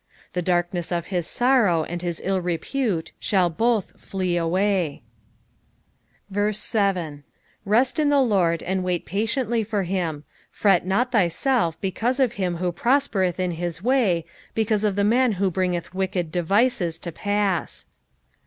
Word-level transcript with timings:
The 0.33 0.41
darkness 0.41 0.91
of 0.91 1.05
his 1.13 1.27
sorrow 1.27 1.83
and 1.83 2.01
his 2.01 2.19
ill 2.25 2.41
repute 2.41 3.11
shall 3.19 3.51
both 3.51 4.01
flee 4.01 4.33
awsj. 4.33 5.03
7 6.55 7.23
Rest 7.65 7.99
in 7.99 8.09
the 8.09 8.19
Lord, 8.19 8.63
and 8.63 8.83
wait 8.83 9.05
patiently 9.05 9.63
for 9.63 9.83
him: 9.83 10.23
fret 10.49 10.87
not 10.87 11.11
thyself 11.11 11.79
because 11.81 12.19
of 12.19 12.33
him 12.33 12.57
who 12.57 12.71
prospereth 12.71 13.39
in 13.39 13.51
his 13.51 13.83
way, 13.83 14.25
because 14.55 14.83
of 14.83 14.95
the 14.95 15.03
man 15.03 15.33
who 15.33 15.51
bringeth 15.51 15.93
wicked 15.93 16.31
devices 16.31 16.97
to 16.97 17.11
pass. 17.11 17.85